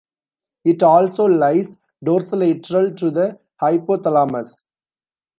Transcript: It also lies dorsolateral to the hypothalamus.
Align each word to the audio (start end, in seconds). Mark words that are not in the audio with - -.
It 0.65 0.81
also 0.81 1.25
lies 1.25 1.75
dorsolateral 2.03 2.97
to 2.97 3.11
the 3.11 3.39
hypothalamus. 3.61 4.65